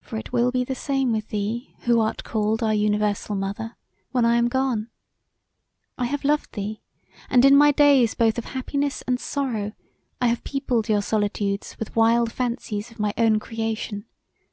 "For 0.00 0.16
it 0.16 0.32
will 0.32 0.50
be 0.50 0.64
the 0.64 0.74
same 0.74 1.12
with 1.12 1.28
thee, 1.28 1.76
who 1.82 2.00
art 2.00 2.24
called 2.24 2.60
our 2.60 2.74
Universal 2.74 3.36
Mother, 3.36 3.76
when 4.10 4.24
I 4.24 4.34
am 4.34 4.48
gone. 4.48 4.90
I 5.96 6.06
have 6.06 6.24
loved 6.24 6.54
thee; 6.56 6.82
and 7.30 7.44
in 7.44 7.54
my 7.54 7.70
days 7.70 8.14
both 8.16 8.36
of 8.36 8.46
happiness 8.46 9.02
and 9.02 9.20
sorrow 9.20 9.70
I 10.20 10.26
have 10.26 10.42
peopled 10.42 10.88
your 10.88 11.02
solitudes 11.02 11.76
with 11.78 11.94
wild 11.94 12.32
fancies 12.32 12.90
of 12.90 12.98
my 12.98 13.14
own 13.16 13.38
creation. 13.38 14.06